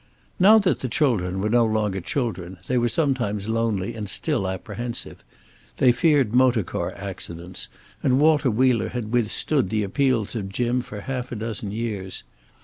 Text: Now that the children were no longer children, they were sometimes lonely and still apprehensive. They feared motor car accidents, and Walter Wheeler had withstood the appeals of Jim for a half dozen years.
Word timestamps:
Now 0.39 0.57
that 0.57 0.79
the 0.79 0.89
children 0.89 1.41
were 1.41 1.49
no 1.49 1.63
longer 1.63 2.01
children, 2.01 2.57
they 2.65 2.79
were 2.79 2.89
sometimes 2.89 3.47
lonely 3.47 3.93
and 3.93 4.09
still 4.09 4.47
apprehensive. 4.47 5.23
They 5.77 5.91
feared 5.91 6.33
motor 6.33 6.63
car 6.63 6.91
accidents, 6.93 7.67
and 8.01 8.19
Walter 8.19 8.49
Wheeler 8.49 8.89
had 8.89 9.13
withstood 9.13 9.69
the 9.69 9.83
appeals 9.83 10.35
of 10.35 10.49
Jim 10.49 10.81
for 10.81 10.97
a 10.97 11.01
half 11.03 11.29
dozen 11.29 11.71
years. 11.71 12.23